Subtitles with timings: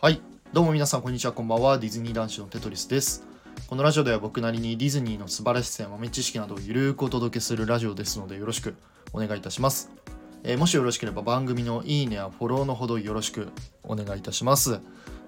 [0.00, 0.22] はい。
[0.52, 1.76] どうも皆さんこんにちはこんばんは。
[1.76, 3.26] ディズニー男子のテトリスです。
[3.66, 8.76] このラジオでは僕なりにディズニーの素晴らしさや豆知識などをゆるくお届けするラジオですのでよろしく
[9.12, 9.90] お願いいたします、
[10.44, 13.48] えーもしよろしければ番組のいいねやフォローのほどよろしく
[13.82, 14.78] お願いいたします、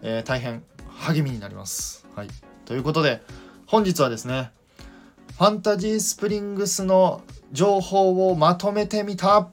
[0.03, 0.63] えー大変
[1.01, 2.07] 励みになります。
[2.15, 2.29] はい。
[2.65, 3.23] ということで
[3.67, 4.53] 本日はですね
[5.37, 9.49] ファンタジースプリングスの情報をまとめてみた。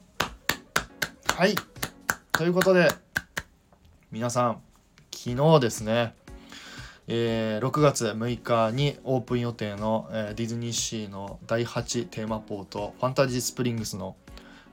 [1.35, 1.55] はい。
[2.33, 2.91] ということで
[4.11, 4.66] 皆さん
[5.27, 6.15] 昨日ですね、
[7.09, 14.15] えー6月6日にオープン予定の、えーディズニーシーの第8テーマポートファンタジースプリングスの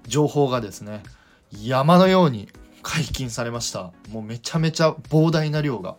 [0.07, 1.03] 情報がですね
[1.51, 2.49] 山のように
[2.85, 3.91] 解禁されました。
[4.11, 5.97] もうめちゃめちゃ膨大な量が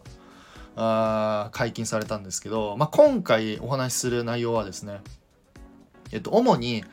[0.77, 5.01] あ解禁されたんですけど、まあ、今回お話しする内容はですね
[6.13, 6.85] えっと主に、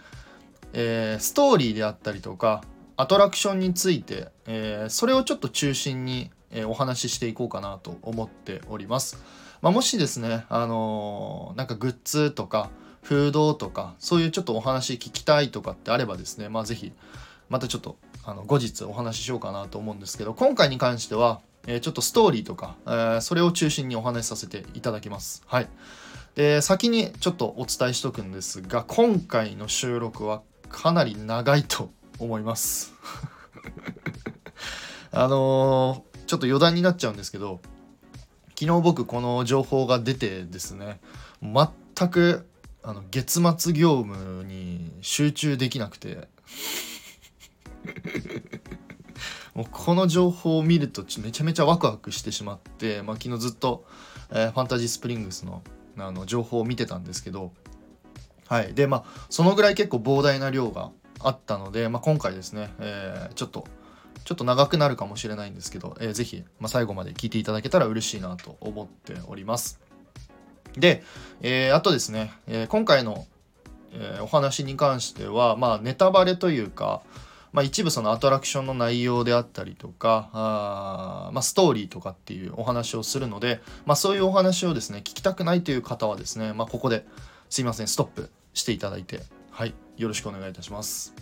[0.73, 2.65] えーストーリーであったりとか
[2.97, 9.19] アトラクションについて、えーそれをちょっと中心に、えお話ししていこうかなと思っております。
[9.63, 12.71] まあ、もしですね、あのーなんかグッズとか
[13.03, 16.93] フードとかそういうちょっとお話聞きたいとかってあればですね、まあ、ぜひ
[17.49, 25.43] またちょっとあの後日お話ししようかなと思うんですけど今回に関しては、えーちょっとストーリーとか、えーそれを中心にお話しさせていただきます。
[25.47, 25.69] はい。
[26.35, 32.95] で先にちょっとお伝えしとくんですが今回の収録はかなり長いと思います。
[35.13, 37.61] あのちょっと余談になっちゃうんですけど
[38.59, 40.99] 昨日僕この情報が出てですね
[41.43, 42.47] 全く
[42.83, 46.29] あの月末業務に集中できなくて
[49.53, 53.85] もうこの情報を見るとめちゃめちゃワクワクしてしまって、まあ、昨日ずっと、
[54.31, 55.63] えーファンタジースプリングスの
[55.99, 57.53] あの情報を見てたんですけど
[58.47, 58.73] はい。
[58.73, 63.67] でまあそのぐらい結構膨大な量があったので、まあ、今回ですね、えーちょっと
[64.25, 69.81] ちょっと長くなるかもしれないんですけど、えーぜひ、まあ、最後まで聞いていただけたら嬉しいなと思っております。
[70.77, 71.03] で、
[71.41, 73.27] えーあとですね、えー今回の、
[73.93, 77.03] えーお話に関しては、まあ、ネタバレというか、
[77.53, 87.05] まあ、一部そのアトラクションの内容であったりとかあ、まあ、ストーリーとかっていうお話をするので、まあ、そういうお話をですね聞きたくないという方はですね、まあ、ここで
[87.51, 91.15] すいませんストップしていただいてはいよろしくお願いいたします。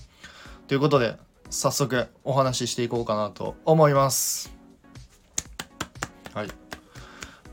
[0.69, 1.17] ということで
[1.51, 4.55] 早速お話ししていこうかなと思います。
[6.33, 6.49] はい。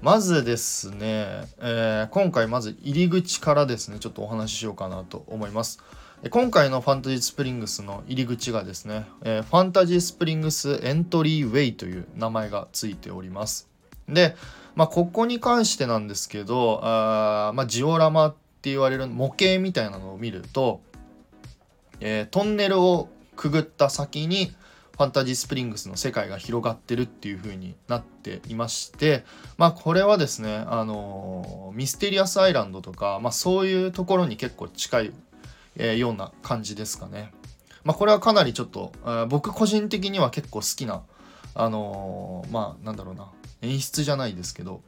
[0.03, 5.79] まずですね、えー今回まず入り口からですね、ちょっとお話ししようかなと思います。
[6.29, 13.67] 今回のファンタジースプリングスの入り口がですね、えーファンタジースプリングスエントリーウェイという名前がついております。
[14.07, 14.35] で、
[14.75, 18.31] まあ、ここに関してなんですけど、あまあ、ジオラマっ
[18.61, 20.81] て言われる模型みたいなのを見ると、
[21.99, 24.53] えートンネルをくぐった先に
[24.97, 29.23] ファンタジースプリングスの世界が広がってるっていう風になっていまして
[29.57, 35.13] まあこれはですねあのミステリアスアイランドとか、まあ、そういうところに結構近い、
[35.75, 37.31] えーような感じですかね。
[37.83, 41.03] まあこれはかなりちょっと、あー僕個人的には結構好きな
[41.53, 43.31] あのーまあなんだろうな
[43.61, 44.81] 演出じゃないですけど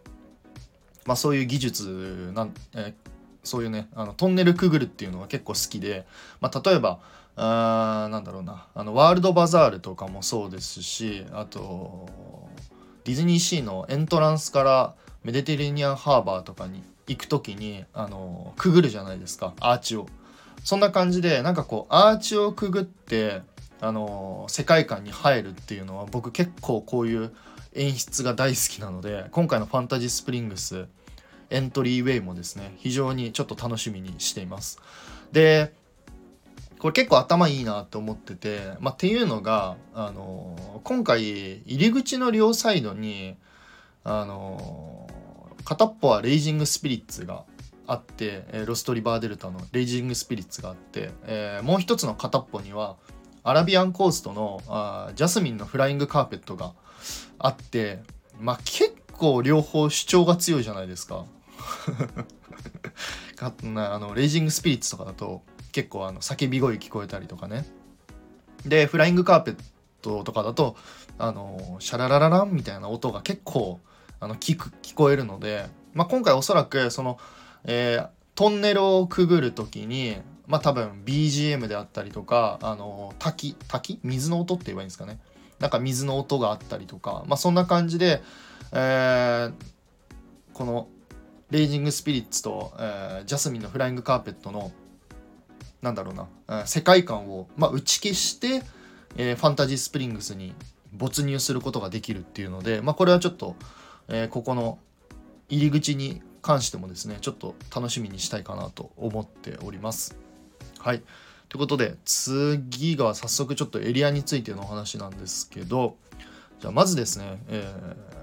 [1.06, 3.10] まあそういう技術なん、えー
[3.44, 6.06] そういうねあのトンネルくぐるっていうのが結構好きで、
[6.42, 7.00] まあ、例えば
[7.36, 12.08] あーなんだろうなあのワールドバザールとかもそうですしあと
[13.06, 20.08] ディズニーシーのエントランスからメディテレニアンハーバーとかに行く時にあのくぐるじゃないですかアーチを。
[20.64, 23.42] そんな感じでなんかこうアーチをくぐって
[23.82, 27.32] あの世界観に入るっていうのは僕結構こういう
[27.74, 30.88] 演出が大好きなので今回の「ファンタジースプリングス」
[31.50, 34.80] エントリーウェイもですね非常にちょっと楽しみにしています。
[35.32, 35.74] で
[36.80, 41.22] これ結構頭いいなと思ってて、まあ、っていうのがあの今回
[41.66, 43.36] 入り口の両サイドに
[44.06, 45.10] あの
[45.66, 47.44] 片っぽはレイジングスピリッツが
[47.86, 52.96] あって、えロストリバーデルタのレイジングスピリッツがあって、えーもう一つの片っぽには
[53.44, 56.74] アラビアンコーストのあジャスミンのフライングカーペットが
[57.40, 58.00] あって
[58.40, 61.26] まあ結構両方主張が強いじゃないですか。
[63.36, 65.42] かなあのレイジングスピリッツとかだと
[65.72, 67.66] 結構あの叫び声聞こえたりとかね。
[68.66, 69.58] でフライングカーペッ
[70.02, 70.76] トとかだと
[71.18, 73.80] あのシャラララランみたいな音が結構
[74.20, 77.18] あの聞く聞こえるので、まあ、今回おそらくその、
[77.64, 80.16] えートンネルをくぐる時に
[80.48, 84.00] まあ多分 BGM であったりとかあの滝滝？
[84.02, 85.20] 水の音って言えばいいんですかね。
[85.60, 88.24] なんか水の音があったりとかまあそんな感じで、
[88.72, 89.54] えー
[90.54, 90.88] この
[91.52, 94.72] レイジングスピリッツと、えージャスミンのフライングカーペットの
[95.82, 98.64] なんだろうな、えー世界観を、まあ、打ち消して、
[99.18, 100.54] えーファンタジースプリングスに
[100.94, 103.56] 没入することができるっていうので、まあ、これはちょっと、
[104.08, 104.80] え、ここの
[105.50, 110.18] 入り口に関してもですねちょっと楽しみにしたいかなと思っております。
[110.80, 111.04] はい
[111.50, 115.96] ということで次が早速ちょっとエリアについてのお話なんですけど
[116.62, 118.19] じゃあまずですね、えー、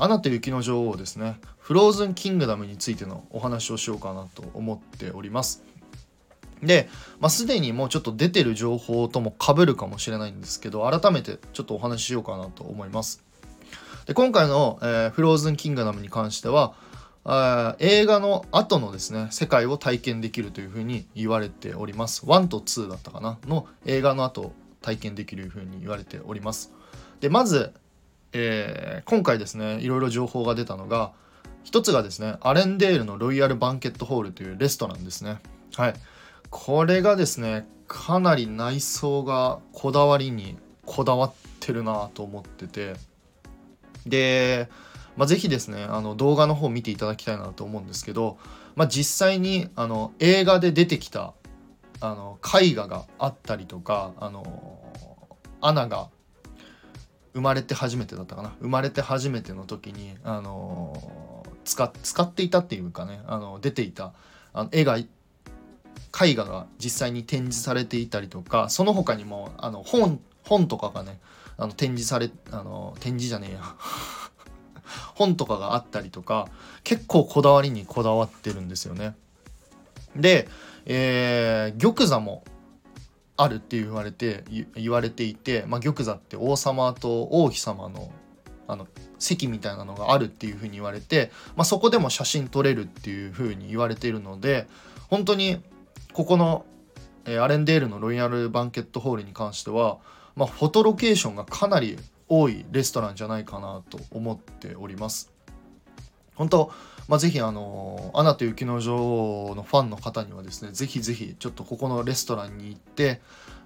[0.00, 1.38] アナと雪の女王ですね。
[1.58, 5.62] フローズンキングダムについてのお話をしようかなと思っております。
[6.62, 6.88] で、
[7.20, 13.22] まあ、すでにもうちょっと出てる情報とも被るかもしれないんですけど改めてちょっとお話ししようかなと思います。
[14.06, 16.74] で今回の、えー、フローズンキングダムに関しては
[17.24, 22.24] あ映画の後のですね世界を体験できるというふうに言われております。
[22.24, 26.72] 1と2だったかなの映画の後体験できるふうに言われております。
[27.20, 27.74] でまず、
[28.32, 31.12] えー、今回ですねいろいろ情報が出たのが
[31.64, 35.38] 一つがですねアレンデールのロイヤルバンケットホールというレストランですね。
[35.76, 35.94] はい。
[36.48, 40.56] これがですねかなり内装がこだわりに
[40.86, 42.94] こだわってるなと思ってて。
[44.06, 44.68] で、
[45.16, 48.38] まあ、ぜひですねあの動画の方見ていただきたいなと思うんですけど、
[48.74, 51.34] まあ、実際にあの映画で出てきた
[52.00, 54.80] あの絵画があったりとかあの
[55.60, 56.08] アナが
[57.32, 64.12] 生まれて初めてだったかな生まれて初めての時にあの使使っていたっていうかねあの出ていた
[64.52, 65.06] あの絵が絵
[66.34, 71.20] 画が実際に展示されていたりとかその他にもあの本本とかがね
[71.56, 73.62] あの展示されあの展示じゃねえや
[75.14, 76.48] 本とかがあったりとか
[76.82, 79.14] 結構こだわりにこだわってるんですよね。
[80.16, 80.48] で、
[80.86, 82.42] えー、玉座も
[83.42, 84.44] あるって言われて
[84.74, 88.12] 言われていて、まあ、玉座って王様と王妃様の
[88.68, 88.86] あの
[89.18, 94.68] 席みたいなのがあるっていうふうに言われて、まあ、そこでも写真撮れるっていうふうに言われているので
[95.08, 95.60] 本当に
[96.12, 96.64] ここの、
[97.24, 99.98] えー、アレンデールのロイヤルバンケットホールに関しては、
[100.36, 101.98] まあ、フォトロケーションがかなり
[102.28, 105.32] 多いレストランじゃないかなと思っております。
[106.36, 106.72] 本当、
[107.10, 108.94] まあ、ぜひあの「アナと雪の女
[109.48, 113.20] 王」のファンの方にはですねぜひぜひちょっとここのレストランに行って、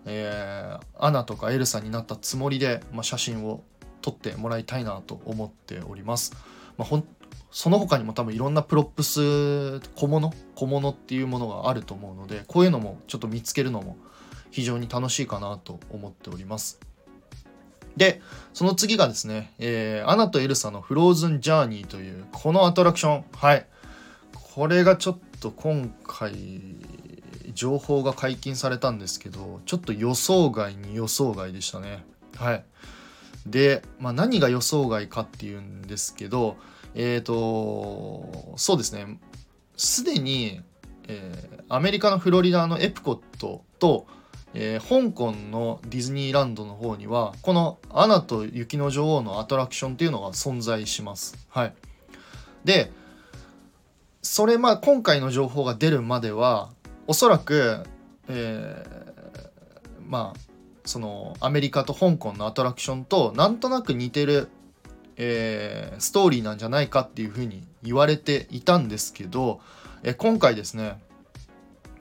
[0.07, 3.63] えー、アナとかエルサになったつもりで、まあ、写真を
[4.01, 6.33] 撮ってもらいたいなと思っております。
[6.79, 7.05] まあ、ほん
[7.51, 10.33] その他にも多分いろんな props 小物？
[10.55, 13.99] 小物っていうものがあると思うのでこういうのもちょっと見つけるのも
[14.53, 16.81] 非常に楽しいかなと思っております
[17.97, 18.21] で
[18.53, 23.25] その次がですね、えー、アナとエルサのフローズンジャーニーというこのアトラクション。
[23.33, 23.67] はい。
[24.33, 26.33] これがちょっと今回
[27.53, 32.05] 情報が解禁されたんですけどちょっと予想外に予想外でしたね。
[32.37, 32.65] はい。
[33.47, 36.57] で、まあ、何が予想外かっていうんですけど
[36.95, 39.19] えっ、ー、と、そうですね、
[39.77, 40.61] すでに、
[41.09, 44.07] えー、アメリカのフロリダのエプコットと、
[44.55, 51.37] えー、香港のディズニーランドの方にはこの「アナと雪の女王」のアトラクションっていうのが存在します。
[51.51, 51.75] はい、
[52.65, 52.91] で
[54.23, 56.71] それまあ今回の情報が出るまでは
[57.07, 57.85] おそらく、
[58.29, 59.51] えー、
[60.07, 60.41] まあ
[60.85, 64.49] そのアメリカと香港のアトラクションとなんとなく似てる
[65.17, 69.61] えー、ストーリーなんじゃないかっていうふうに言われていたんですけど、
[70.03, 70.99] えー、今回ですね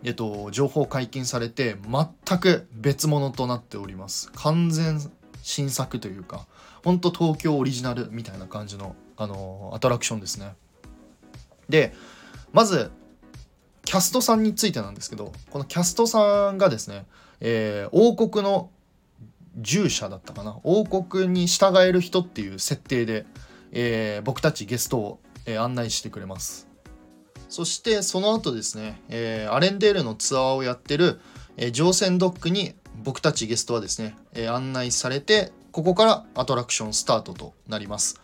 [0.03, 1.77] えっと情報解禁されて
[2.27, 4.31] 全く別物となっております。
[4.33, 4.99] 完全
[5.41, 6.45] 新作というか
[6.83, 10.55] ほんと東京オリジナルみたいな感じの、あのアトラクションですね。
[11.69, 11.93] で
[12.51, 12.91] まず
[13.85, 17.05] キャストさんについてなんですけどこのキャストさんがですね、
[17.41, 18.69] えー、王国の
[19.57, 20.57] 従者だったかな？
[20.63, 23.25] 王国に従える人っていう設定で、
[23.71, 26.67] えー、僕たちゲストを、え、案内してくれます。
[27.53, 31.19] そしてその後ですね、えー、アレンデールのツアーをやってる、
[31.55, 38.19] えー、乗船ドックに僕たちゲストはですね、えー、案内されてここからアトラクションスタートとなります。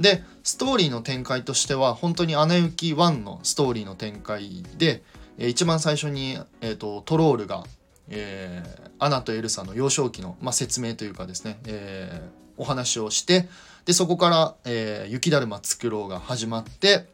[0.00, 5.04] でストーリーの展開としては本当に「アナ雪1」のストーリーの展開で、
[5.38, 7.62] えー、一番最初に、えーとトロールが
[8.08, 13.48] えー、アナとエルサの幼少期の、まあ、説明というかですね、えー、お話をして
[13.86, 17.06] でそこから「えー、雪だるま作ろう」が始まって、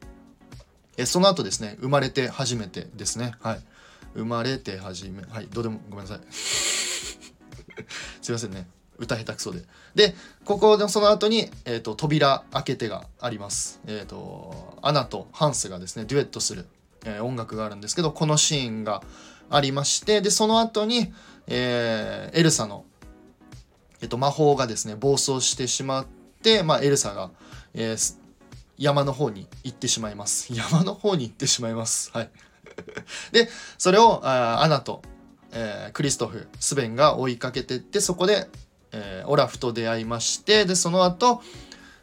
[0.99, 3.33] えー、その後ですね生まれて初めてですね。
[3.41, 3.61] はい。
[4.15, 6.21] 生まれて初めはいどうでもごめんなさい。
[8.21, 8.69] すいませんね。
[8.99, 9.63] 歌下手くそで。
[9.95, 10.15] で
[10.45, 13.81] ここでその後に、えーと、扉開けてがあります。
[13.87, 16.67] えっ、ー、とアナとハンスがですねデュエットする、
[17.05, 19.03] えー、音楽があるんですけどこのシーンが
[19.51, 21.13] ありましてでその後に、
[21.47, 22.85] えー、エルサの、
[24.03, 26.07] えっと、魔法がですね暴走してしまっ
[26.43, 27.31] て、まあ、エルサが、
[27.75, 28.17] えー、
[28.79, 30.53] 山の方に行ってしまいます。
[30.55, 32.11] 山の方に行ってしまいます。
[32.13, 32.31] はい。
[33.33, 35.03] でそれをあアナと、
[35.51, 38.49] えー、クリストフ、スヴェンが追いかけてってそこで、
[38.93, 41.43] えー、オラフと出会いましてでその後、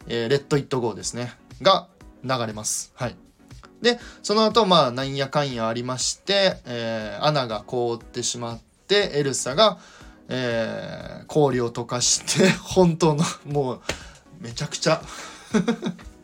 [0.08, 1.88] えー、 Let It Go ですねが
[2.24, 2.91] 流れます。
[2.96, 3.15] はい。
[3.82, 9.77] でその後まあなんやかんやありまして、え、アナが凍ってしまってエルサが、
[10.27, 13.82] え、氷を溶かして本当のもう
[14.39, 15.01] めちゃくちゃ。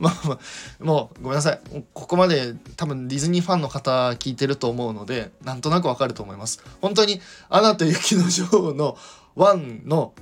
[0.00, 0.38] まあまあ
[0.84, 1.60] もうごめんなさい。
[1.92, 6.62] ここまで多分ディズニーファンの方聞いてると思うのでなんとなくわかると思います。
[6.80, 8.98] 本当に「アナと雪の女王」の
[9.36, 10.14] 1の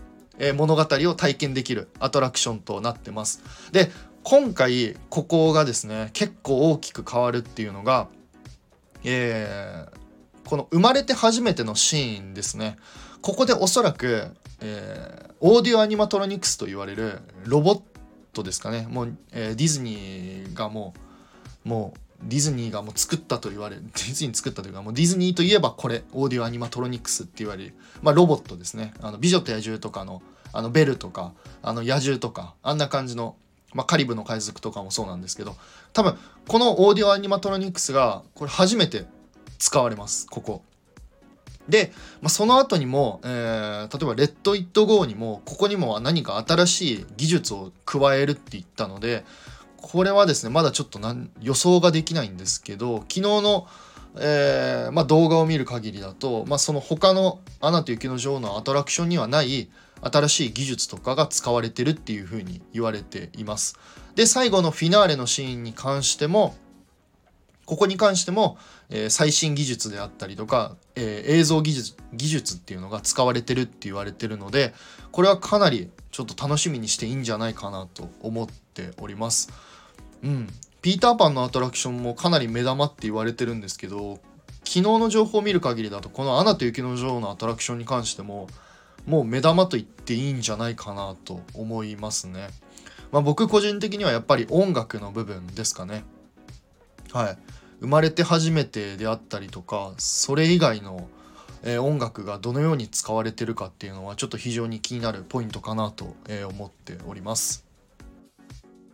[0.54, 3.42] 物語を体験できるアトラクションとなってます。
[3.72, 3.90] で
[4.24, 8.08] 今回ここがですね結構大きく変わるっていうのが
[9.04, 12.76] えー、この生まれて初めてのシーンですね。
[13.22, 14.28] ここでおそらく、
[14.60, 17.80] えー、オーディオアニマトロニクスと言われるロボッ
[18.38, 18.86] トですかね。
[18.90, 20.94] もう、えー、ディズニーがも
[21.64, 28.94] うもうディズニーがもう作ったと言われる ディズニー作ったというかもうディズニーといえばこれオーディオアニマトロニクスって言われる、まあ、ロボットですね。
[29.00, 33.36] あの美女と野獣とかのあのベルとかあの野獣とかあんな感じの、
[33.74, 35.54] まあ、カリブの海賊とかもそうなんですけど
[35.92, 36.16] 多分
[36.46, 39.04] このオーディオアニマトロニクスがこれ初めて
[39.58, 40.62] 使われますここ。
[41.68, 49.24] で、まあ、その後にも、えー、例えば「レッド・イット・ゴー」にもここにも何か新しい技術を加えるって言ったので
[49.76, 50.98] これはですねまだちょっと
[51.40, 53.66] 予想ができないんですけど昨日の、
[54.18, 59.68] えー、まあ、動画を見る限りだと、まあ、その他の「アナと雪の女王」のアトラクションにはない
[60.00, 63.78] 新しい技術とかが使われてるっていうふうに言われています。
[64.14, 66.56] で最後のフィナーレのシーンに関しても
[67.68, 68.56] ここに関しても、
[68.88, 74.74] えー、最新技術であったりとか、えー、映像技術技術っていうのが使われてるって言われてるので
[75.12, 79.50] これはかなりちょっと楽しみにしていいんじゃないかなと思っております。
[80.24, 80.48] うん、
[80.82, 84.18] ピーターパンのアトラクションもかなり目玉って言われてるんですけど
[84.64, 88.48] 昨日の情報を見る限りだとこの「アナと雪の女王」のアトラクションに関しても
[89.06, 92.48] もう目玉と言っていいんじゃないかなと思いますね。
[93.12, 96.04] まあ、僕個人的にはやっぱり音楽の部分ですかね。
[97.12, 97.38] はい。
[97.80, 101.08] 生まれて初めてであったりとかそれ以外の、
[101.62, 107.68] え、音楽がどのように使われてるかっていうのはちょっと非常に気になるポイントかなと、え、思っております。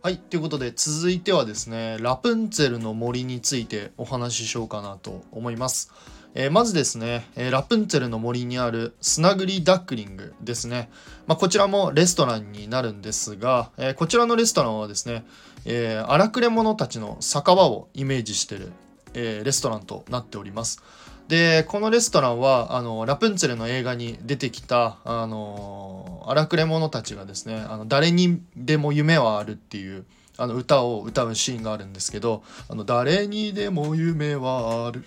[0.05, 5.91] はいということで続いてはですねラプンツェルの森についてお話ししようかなと思います。
[6.35, 10.89] えー、まずですね、えー、ラプンツェルの森にあるスナグリダックリングですね。
[11.27, 15.25] まあ、こちらもレストランになるんですが、えー、こちらのレストランはですね、
[15.65, 18.71] え、荒くれ者たちの酒場をイメージしてる、
[19.13, 20.83] え、レストランとなっております。
[21.27, 30.05] でこのレストランはあのラプンツェルの映画に出てきたあの荒くれ者たちがですねあの誰にでも夢はあるっていう
[30.37, 35.03] あの歌を歌うシーンがあるんですけど「あの誰にでも夢はある」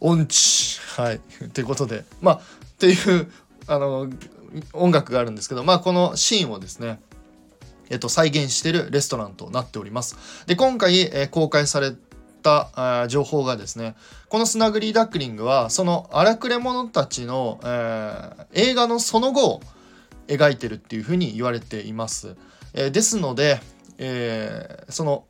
[0.00, 1.20] 音痴はい
[1.52, 2.40] ということでまあっ
[2.78, 3.30] ていう
[3.66, 4.08] あの
[4.72, 7.00] 音楽があるんですけど、まあ、このシーンをですね、
[7.90, 10.16] えっと、再現してるレストランとなっております。
[10.46, 11.92] で、今回、えー、公開され
[12.42, 13.94] た情報がですね、
[14.28, 19.62] このスナグリーダックリングは、その荒くれ者たちの、えー、映画のその後を
[20.28, 22.36] 描いてるっていうふうに言われています。
[22.74, 23.60] えー、ですので、
[23.98, 25.24] えー、その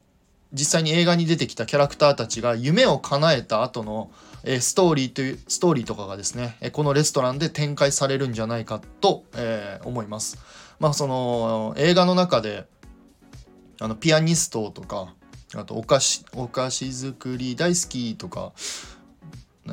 [0.52, 4.10] 実際に映画に出てきたキャラクターたちが夢を叶えた後の
[4.44, 10.38] えストーリーというストーリーとかがですねこのレストランで展開されるんじゃないかと、え、思います。
[10.78, 12.66] まあその映画の中で
[13.80, 15.14] あのピアニストとか
[15.54, 18.52] あとお菓子お菓子作り大好きとか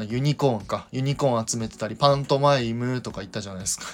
[0.03, 3.85] ユニコーンかユニコーン集めてたりパントマイムとか言ったじゃないですか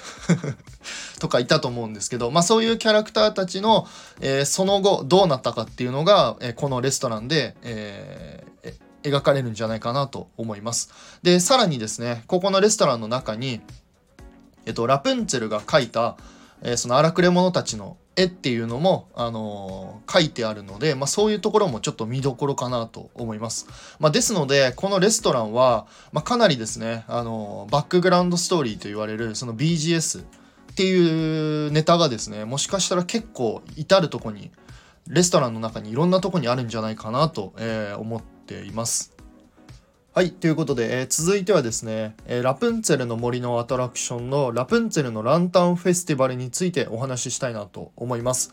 [1.20, 3.86] とかいたと思うんですけどまあそういうキャラクターたちの、
[4.20, 8.51] えー、その後どうなったかっていうのが、えー、このレストランで、えー、
[9.02, 10.90] 描かれるんじゃないかなと思います。
[11.22, 13.60] で、さらにですね、ここのレストランの中に、
[14.66, 16.16] えっと、ラプンツェルが描いた、
[16.62, 23.66] えー、その荒くれ者たちの絵っていうのも、あのー、書いてあるので、まあ、そういうところもちょっと見どころかなと思います。
[23.98, 30.24] まあ、ですので、このレストランは、まあ、かなりですね、あのー、バックグラウンドストーリーと言われる、その BGS っ
[30.74, 34.50] ていうネタがですね、もしかしたら結構至るとこに、
[35.08, 39.12] レストランの中にいろんなとこにあるんじゃないかなと、えー、思ってています。
[40.14, 40.30] はい。
[40.30, 48.52] ということで、えー、続いてはですね、えー、ラプンツェルの森のアトラクションのラプンツェルのランタンフェスティバルについてお話ししたいなと思います。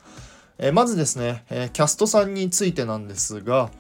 [0.58, 3.72] えー、まずですね、えキャストさんについてなんですが、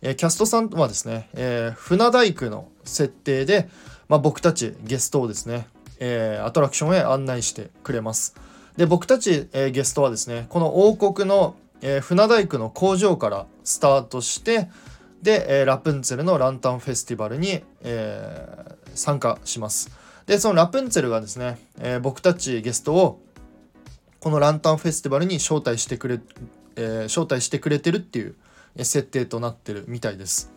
[0.00, 3.68] えキャストさんはですね、え船大工の設定で、
[4.08, 5.66] まあ、僕たちゲストをですね、
[6.00, 8.36] えアトラクションへ案内してくれます。
[8.78, 14.68] で、僕たち、えゲストはですね、この王国の、え船大工の工場からスタートして、
[15.22, 19.90] で、えー、ラプンツェルのランタンフェスティバルに、えー、参加します。
[20.26, 23.20] でそのラプンツェルがですね、えー、僕たちゲストを
[24.20, 26.20] このランタンフェスティバルに招待してくれ、
[26.76, 28.34] えー、招待してくれてるっていう
[28.76, 30.52] 設定となってるみたいです。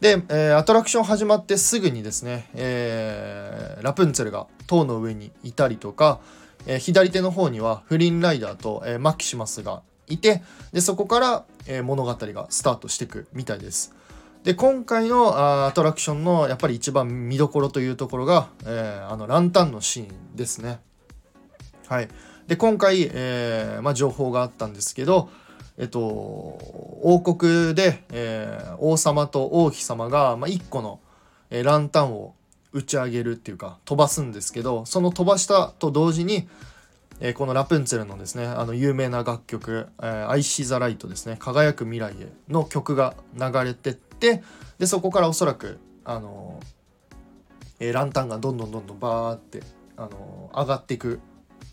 [0.00, 6.20] で、えー、アトラクション始まってすぐにですね、えー、ラプンツェルが塔の上にいたりとか、
[6.66, 10.42] えー、左手の方にはフリンライダーと、えマキシマスがいて
[10.72, 13.94] でそこから、え物語がスタートしていくみたいです。
[14.44, 20.80] で今回のあアトラクションのやっぱり一番見どころというところが、えあのランタンのシーンですね。
[21.88, 22.08] はい、
[22.46, 25.28] で今回、えまあ、情報があったんですけど、
[25.80, 31.00] えっと、王国で、えー、王様と王妃様が、まあ、1個の、
[31.48, 32.34] えー、ランタンを
[32.72, 36.48] 打ち上げるっていうか飛ばすんですけどその飛ばしたと同時に、
[37.20, 44.42] え、このラプンツェルのですねあの有名な楽曲「えー、アイシ・ザ・ライト」ですね「輝く未来へ」の曲が流れてって
[44.78, 46.60] でそこからおそらくあの
[47.80, 49.62] え、ランタンがどんどんどんどんバーって
[49.96, 51.20] あの上がっていく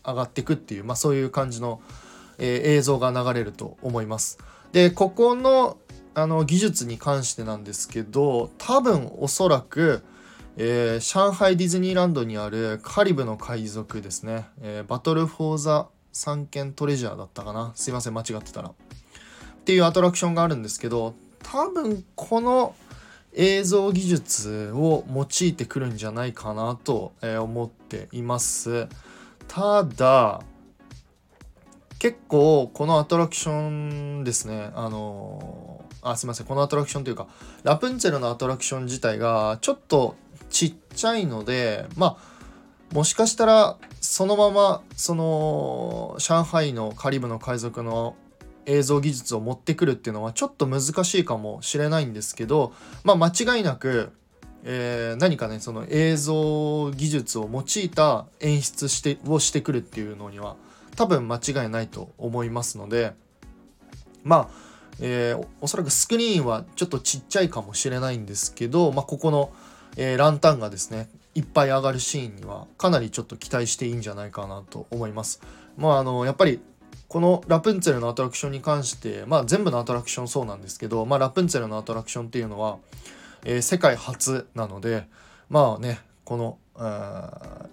[0.04, 1.82] 上がっていくっていう、まあ、そういう感じの、
[2.38, 4.38] え、映像が流れると思います。
[4.72, 5.76] でここの
[6.14, 10.02] あの技術に関してなんですけど多分おそらく、
[10.60, 17.70] えー、上海ディズニーランドにあるカリブの海賊ですね、えー、バトル・フォー・ザ・三剣トレジャーだったかな。
[17.76, 18.70] すいません間違ってたら。
[18.70, 18.72] っ
[19.64, 22.74] ていうアトラクションがあるんですけど多分この
[23.34, 28.88] 映像技術を用いてくるんじゃないかなと思っています。
[29.46, 30.40] ただ
[32.00, 33.70] 結構このアトラクショ
[34.20, 37.28] ンですねあのあすいませんこのアトラクションというか
[37.62, 40.16] ラプンツェルのアトラクション自体がちょっと
[40.50, 48.16] ちっちゃいのでまあもしかしたらそのままその上海のカリブの海賊の
[48.66, 52.72] 映像技術を持ってくるっていうのはちょっと難しいかもしれないんですけど
[53.04, 54.12] まあ間違いなく
[54.64, 60.56] えー、何かねその映像技術を用いた演出してをしてくるっていうのには
[60.96, 63.14] 多分間違いないと思いますので
[64.24, 64.48] まあ、
[65.00, 69.50] えー、おそらくスクリーンはちょっとちっちゃいかもしれないんですけど、まあ、ここの、
[69.98, 75.42] えー、ランタンがですねいっぱい上がるシーンにはかなりちょっと期待していいんじゃないかなと思います。
[75.76, 76.60] まああのやっぱり
[77.08, 82.78] このラプンツェルのアトラクションに関して、まあ、全部のアトラクションそうなんですけど、まあ、ラプンツェルのアトラクションっていうのは、
[83.44, 85.06] えー、世界初なので
[85.48, 86.58] まあねこの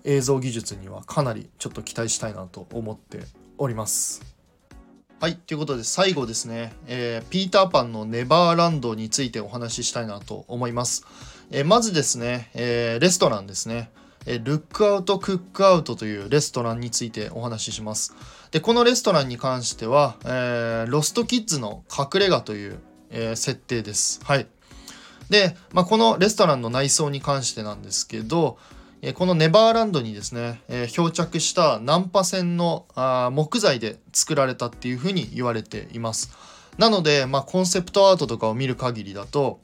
[0.05, 3.19] 映像技術にはかなりちょっと期待したいなと思って
[3.57, 4.35] おります。
[5.19, 11.05] はい、ということで最後ですね、えー、ピーターパンのネバーランドについてお話ししたいなと思います。
[11.51, 13.91] え、まずですね、え、レストランですね。
[14.25, 18.15] えルックアウトクックアウトというレストランについてお話しします。
[18.51, 22.79] で、このレストランに関しては、えロストキッズの隠れ家という、
[23.12, 24.19] え設定です。
[24.23, 24.47] はい。
[25.29, 28.58] で、まあ、このレストランの内装に関してなんですけど、
[29.01, 36.31] えこのネバーランドにですね、え漂着したナンパ船のあ木材で作られたっていうふうに言われています。
[36.77, 39.60] なので、まあ、コンセプトアートとかを見る限りだと、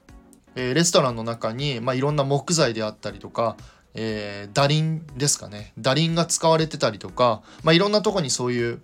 [0.56, 3.58] えー、レストランの中に、まあ、いろんな木材であったりとか、
[3.94, 5.74] えー、ダリンですかね。
[5.78, 8.82] ダリンが使われてたりとか、まあ、いろんなとこにそういう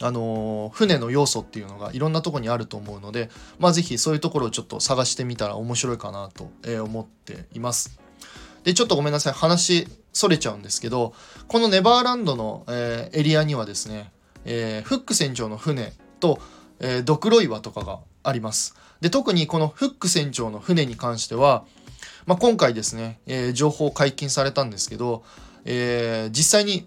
[0.00, 6.50] あの船の要素っていうのがいろんなとこにあると思うので、まあ、ぜひそういうところをちょっと探してみたら面白いかなと
[6.82, 7.98] 思っています。
[8.64, 11.14] でちょっとごめんなさい話それちゃうんですけど
[11.46, 14.12] このネバーランドの、えー、エリアにはですね、
[14.44, 16.40] えー、フック船長の船と、
[16.80, 18.74] えー、ドクロ岩とかがあります。
[19.00, 21.64] で特にこのフック船長の船に関しては、
[22.26, 25.24] まあ、今回ですね、えー、情報解禁されたんですけど、
[25.64, 26.84] えー、実際に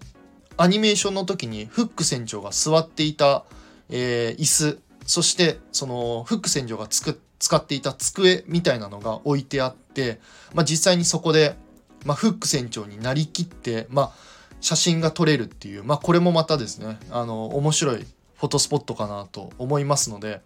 [0.56, 3.44] アニメーションの時にフック船長が座っていた、
[3.88, 10.20] えー、椅子そしてそのフック船長がつく使っていた机みたいなのが置いてあって、
[10.54, 11.56] まあ、実際にそこで、
[12.04, 14.12] まあ、フック船長になりきって、まあ、
[14.60, 20.40] 写真が撮れるっていう、まあ、これもまたですねあの面白いフォトスポットかなと思いますので、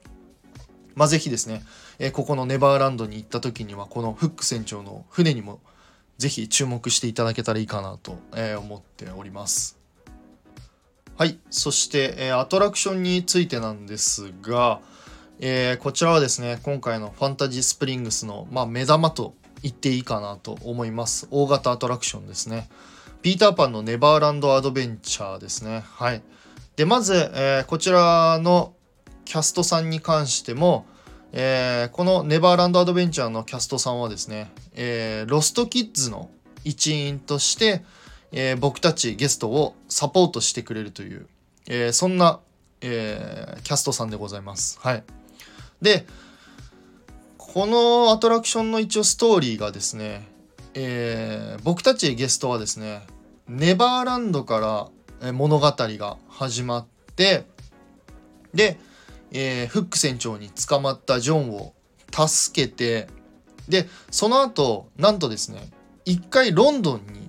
[0.97, 1.63] まあ、ぜひですね、
[1.99, 5.61] えー、ここのネバーランドに行った時にはこのフック船長の船にも
[6.19, 9.79] ぜひ注目していただけたらいいかなと、え思っております。
[11.19, 11.39] はい。
[11.51, 14.81] そして、えー、アトラクションについてなんですが、
[15.39, 21.29] えー、こちらはですね、今回のファンタジースプリングスの、まあ、目玉と言っていいかなと思います。
[21.31, 22.69] 大型アトラクションですね。
[23.23, 25.85] ピーターパンのネバーランドアドベンチャーですね。
[25.87, 26.23] はい。
[26.77, 28.75] で、まず、えー、こちらの
[29.27, 30.87] キャストさんに関しても、
[31.33, 36.31] えー、このネバーランドアドベンチャーのキャストさんはですね、えー、ロストキッズの
[36.65, 37.85] 一員として、
[38.33, 41.27] えー、僕たちゲストをサポートしてくれるという、
[41.69, 42.41] え、そんな、
[42.81, 44.79] え、キャストさんでございます。
[44.81, 45.05] はい。
[45.83, 46.07] で、
[47.37, 50.27] このアトラクションの一応ストーリーがですね、
[50.75, 53.07] え、僕たちゲストはですね
[53.49, 54.91] ネバーランドか
[55.23, 56.87] ら物語が始まっ
[57.17, 57.47] て
[58.53, 58.79] で、
[59.33, 61.75] えー、フック船長に捕まったジョンを
[62.11, 63.09] 助けて
[63.69, 65.69] でその後なんとですね
[66.05, 67.29] 一回ロンドンに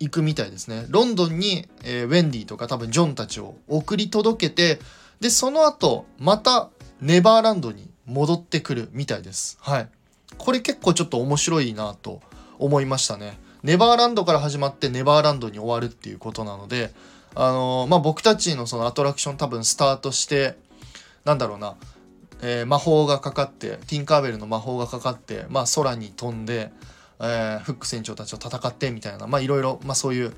[0.00, 0.86] 行くみたいですね。
[0.90, 4.80] ロンドンに、えー、ウェンディとか多分ジョンたちを送り届けて
[5.20, 9.58] でその後またネバーランドに戻ってくるみたいです。
[9.60, 9.88] はい。
[10.36, 12.20] これ結構ちょっと面白いなと
[12.58, 13.38] 思いましたね。
[13.62, 16.92] ネバーランドから始まってネバーランドに終わるっていうことなので
[17.34, 20.56] あのー、まあ僕たちのそのアトラクション多分スタートして
[21.24, 21.76] なんだろうな、
[22.42, 26.72] えー、魔法がかかってティンカーベルの魔法がかかってまあ空に飛んで
[27.20, 30.34] えー、フック船長たちと戦ってみたいなまあいろいろ、まあ、そういう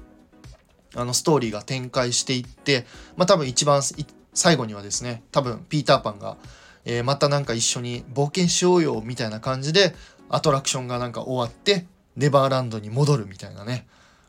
[0.95, 3.83] あのストーリーが展開していってまあ多分一番
[4.35, 6.37] 最後にはですね多分ピーターパンが、
[6.85, 9.95] えー、またなんか一緒に冒険しようよみたいな感じで
[10.29, 13.87] アトラクションがなんか終わってネバーランドに戻るみたいなね。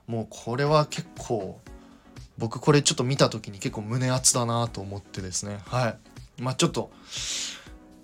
[0.08, 1.60] もうこれは結構
[2.38, 5.60] 僕これちょっと見た時に結構胸熱だなと思ってですね。
[5.66, 5.98] はい。
[6.42, 6.92] まあちょっと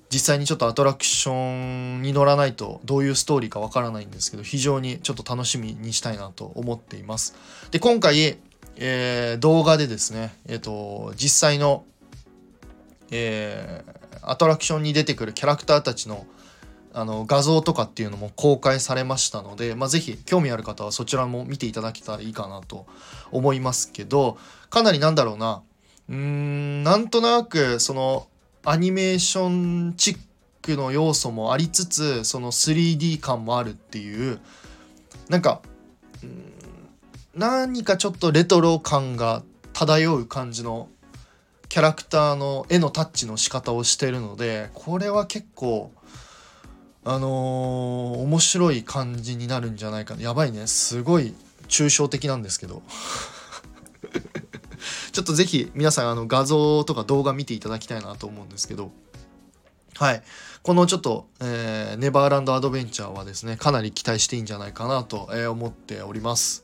[0.10, 7.36] 実際にちょっとアトラクションに乗らないとどういうストーリーかわからないんですけど非常にちょっと楽しみにしたいなと思っています。
[7.72, 8.38] で今回、
[8.78, 11.84] えー、動画でですね、えーと、実際の、
[13.12, 16.26] えー、アトラクションに出てくるキャラクターたちの
[16.94, 22.88] あの画像とかっていうのも公開されましたので、まあ、ぜひ興味ある方はそちらも見ていただけたらいいかなと
[23.30, 24.40] 思いますけど
[24.72, 25.62] かなりなんだろうな
[26.10, 28.28] うーんなんとなくその
[28.66, 30.18] アニメーションチッ
[30.62, 34.40] クの要素もありつつその 3D 感もあるっていう
[35.30, 35.62] なんか
[37.34, 39.44] 何かちょっとレトロ感が
[39.74, 40.90] 漂う感じの
[41.70, 45.92] キャラクターの絵のタッチの仕方をしてるのでこれは結構
[47.04, 50.68] あのー、面白い感じになるんじゃないかやばいね。
[50.68, 51.34] すごい
[51.70, 52.82] 抽象的なんですけど。
[55.18, 58.92] ちょっとぜひ皆さんあの画像とか動画見ていただきたいなと思うんですけど、
[59.96, 60.22] はい。
[60.62, 66.64] このちょっと、えー、ネバーランドアドベンチャーはですね、かなり期待していいんじゃないかなと、思っております。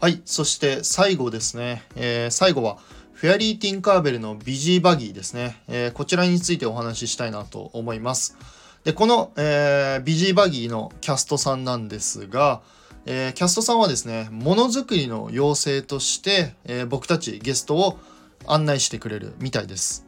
[0.00, 0.22] はい。
[0.24, 2.78] そして最後ですね、えー、最後は、
[3.12, 8.36] フェアリー・ティンカーベルのビジーバギーですね、えー、こちらについてお話ししたいなと思います。
[8.84, 12.62] で、この、えー、ビジーバギーのキャストさんなんですが、
[13.04, 17.98] えー、キャストさんはですねものづくりの妖精として、えー、僕たちゲストを
[18.46, 20.06] 案内してくれるみたいです。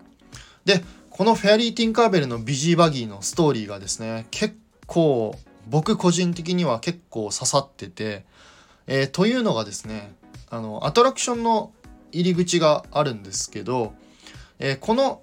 [0.64, 5.36] でこのフェアリー・ティンカーベルのビジーバギーのストーリーがですね結構
[5.68, 8.24] 僕個人的には結構刺さってて、
[8.86, 10.14] えー、というのがですね
[10.50, 11.72] あのアトラクションの
[12.12, 13.92] 入り口があるんですけど、
[14.60, 15.20] えこの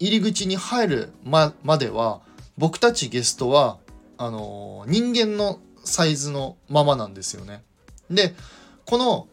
[0.00, 2.20] 入り口に入るままでは
[2.56, 3.78] 僕たちゲストは
[4.16, 7.62] あの人間のサイズのままなんですよね。
[8.10, 8.34] で
[8.84, 9.28] この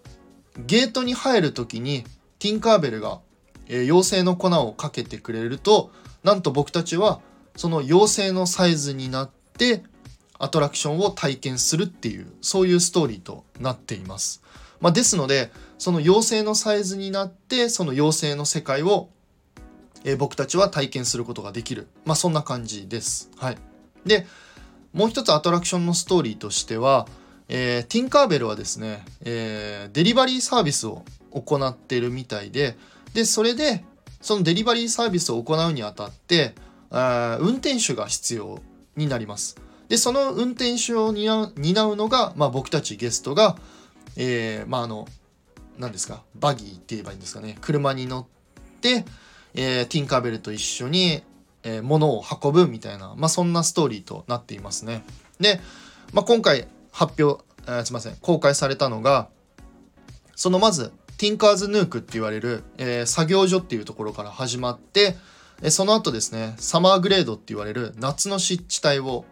[0.57, 2.03] ゲートに入る時に
[2.39, 3.19] ティンカーベルが、
[3.67, 5.91] えー、妖精の粉をかけてくれると
[6.23, 7.19] なんと僕たちは
[7.55, 9.83] その妖精のサイズになって
[10.37, 14.41] アトラクションを体験するっていうそういうストーリーとなっています。
[14.81, 19.09] まあ、ですのでその妖精のサイズになってその妖精の世界を、
[20.03, 23.31] えー、僕たちは体験することができる、まあ、そんな感じです。
[23.37, 23.57] はい、
[24.05, 24.27] で
[24.95, 27.05] もう一つアトラクションのストーリーとしては、
[27.49, 32.77] えー、ティンカーベルはですね、えー、デリバリーサービスを行っているみたいで、
[33.13, 33.84] で、それで、
[34.21, 36.55] そのデリバリーサービスを行うにあたって、
[36.91, 38.62] あ運転手が必要
[38.95, 39.58] になります。
[39.89, 43.58] で、その運転手を担うのが、まあ、僕たちゲストが、
[44.15, 45.10] えー、まあ、あの、
[45.77, 49.03] 何ですか、バギーって言えばいいんですかね、車に乗って、
[49.55, 51.21] えー、ティンカーベルと一緒に、
[51.65, 55.04] えー、物を運ぶみたいな、まあ、そんなストーリーとなっていますね。
[55.41, 55.60] で、
[56.13, 59.28] まあ、今回発表、えー、すいません、公開されたのが、
[60.36, 65.17] そのまず、ティンカーズヌークって言われる、えー、作業所っていうところから始まって、
[65.62, 69.23] えその後ですね、サマーグレードって言われる夏の湿地帯を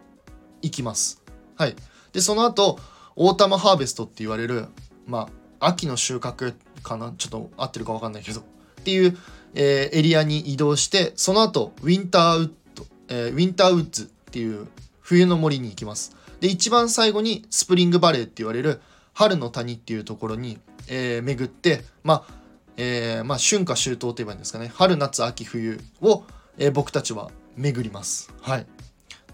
[0.62, 1.22] 行きます。
[1.56, 1.76] はい。
[2.14, 2.78] で、その後、
[3.14, 4.66] Autumn Harvest って言われる、
[5.06, 5.28] ま
[5.60, 7.12] あ、秋の収穫かな？
[7.18, 8.44] ちょっと合ってるか分かんないけど、っ
[8.84, 9.18] ていう、
[9.54, 14.66] えー、エリアに移動してその後 Winter Wood、えー、 Winter Woods っていう
[15.00, 16.16] 冬の森に行きます。
[16.40, 18.80] で一番最後に Spring Valley って言われる
[19.12, 22.34] 春の谷っていうところに、えー、巡ってまあ
[22.76, 24.72] えー、まあ春夏秋冬といえばいいんですかね。
[24.74, 26.24] 春夏秋冬を、
[26.58, 28.32] えー、僕たちは巡ります。
[28.40, 28.62] はい。
[28.62, 28.66] っ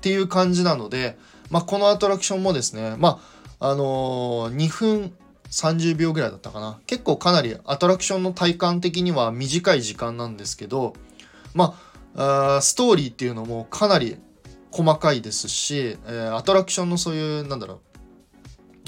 [0.01, 1.19] ていう感じなので、
[1.51, 3.21] まあ、このアトラクションもですねま
[3.59, 5.13] ああのー、2分
[5.51, 10.95] 30秒ぐらいだったかな結構かなりアトラクションの体感的には短い時間なんですけど
[11.55, 11.79] ま
[12.15, 14.17] あストーリーっていうのもかなり
[14.71, 17.81] 細かいですし、えー、アトラクションのそういうなんだろ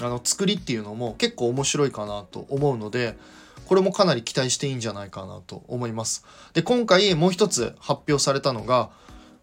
[0.01, 3.19] うあの作りっていうのも結構面白いかなと思うので
[3.67, 6.25] これもかなり期待していいんじゃないかなと思います。
[6.53, 8.91] で今回もう一つ発表されたのが、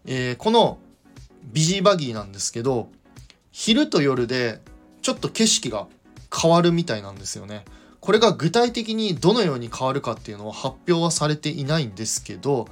[0.04, 0.78] えー、この
[1.44, 2.90] ビジーバギーなんですけど
[3.50, 4.60] 昼と夜で
[5.02, 5.88] ちょっと景色が
[6.34, 7.64] 変わるみたいなんですよね。
[8.00, 12.66] これが具体的にどのように変わるかっていうのは発表はされていないんですけど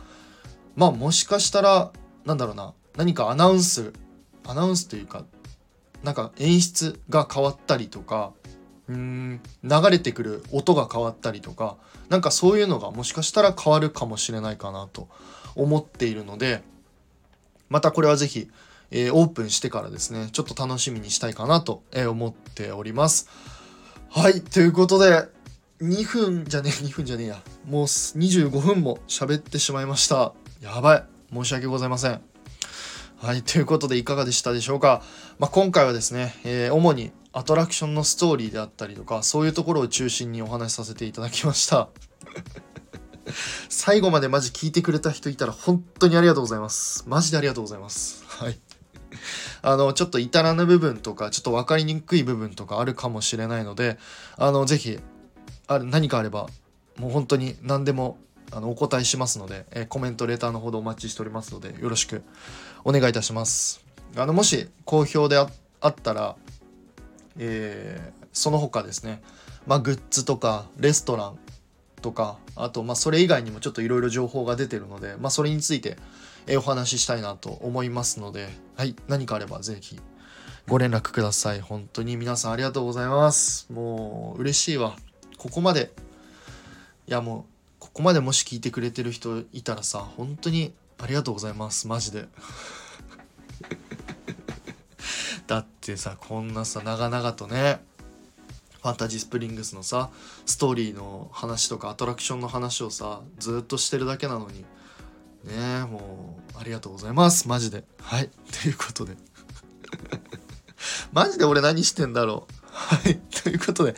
[0.75, 1.93] まあもしかしたら
[2.25, 3.93] なんだろうな何かアナウンス
[4.47, 5.27] アナウンスというか
[6.03, 8.33] なんか演出が変わったりとか
[8.89, 11.77] うーん流れてくる音が変わったりとか
[12.09, 15.09] なんかそういうのがもしかしたら変わるかもしれないかなと
[15.55, 16.63] 思っているので
[17.69, 18.49] またこれは是非、
[18.91, 23.29] えー、オープンしてからですねちょっと楽しみにしたいかなと思っております。
[24.11, 25.29] はいということで
[25.83, 32.21] 2分じゃねえ2分じゃねえやもう25分も喋ってしまいましたやばい申し訳ございません
[33.21, 35.03] はい、ということでいかがでしたでしょうか。
[35.41, 41.89] まあ、今回はですね、えー、主にアトラクションのストーリーであったりとか、そういうところを中心にお話しさせていただきました。
[43.69, 47.05] 最後までマジ聞いてくれた人いたら本当にありがとうございます。
[47.09, 48.23] マジでありがとうございます。
[48.25, 48.61] はい。
[49.63, 53.99] あの、ちょっと至らぬ部分とか、ちょっと分かりにくい部分とかあるかもしれないので、
[54.37, 54.99] あの、ぜひ、
[55.67, 56.49] あ何かあれば、
[56.99, 58.19] もう本当に何でも
[58.51, 62.23] あのお答えしますので、えコメントレターのほどお待ちしておりますのでよろしく
[62.85, 63.85] お願いいたします。
[64.17, 65.49] あのもし好評であ
[65.89, 66.37] ったら、
[67.39, 69.23] えー、その他ですね、
[69.67, 71.39] まあ、グッズとかレストラン
[72.01, 75.99] とかあとまあそれ以外にもちょっといろいろ情報が出てるので、まあ、それについて
[76.47, 79.99] えお話ししたいなと思いますので、はい、何かあればぜひ
[80.67, 81.61] ご連絡ください。
[81.61, 83.67] 本当に皆さんありがとうございます。
[83.73, 84.97] もう嬉しいわ。
[85.37, 85.93] ここまで、
[87.09, 92.29] いやもうここまでもし聞いてくれてる人いたらさ本当にありがとうございますマジで
[95.47, 97.83] だってさこんなさ長々とね
[98.83, 100.11] ファンタジースプリングスのさ
[100.45, 104.67] ストーリーの話とかアトラクションの話をさずっとしてるだけなのに
[105.45, 108.31] ねもうありがとうございますマジではい
[108.63, 109.17] ということで
[111.13, 113.95] マジで俺何してんだろうはいということで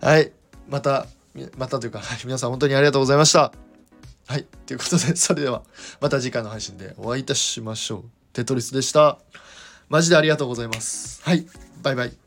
[0.00, 0.32] はい
[0.68, 1.06] また
[1.56, 3.52] またというか、はい、皆さん本当にありがとうございました。
[4.26, 4.46] はい。
[4.66, 5.62] ということで、それでは
[6.00, 8.04] また次回の配信でお会いいたしましょう。
[8.32, 9.18] テトリスでした。
[9.88, 11.22] マジでありがとうございます。
[11.22, 11.46] はい。
[11.82, 12.21] バイバイ。